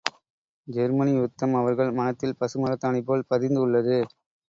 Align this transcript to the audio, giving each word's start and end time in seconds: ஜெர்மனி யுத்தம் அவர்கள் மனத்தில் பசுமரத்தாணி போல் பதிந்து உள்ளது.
ஜெர்மனி 0.67 1.11
யுத்தம் 1.15 1.53
அவர்கள் 1.55 1.91
மனத்தில் 1.91 2.37
பசுமரத்தாணி 2.41 3.01
போல் 3.03 3.29
பதிந்து 3.29 3.61
உள்ளது. 3.61 3.99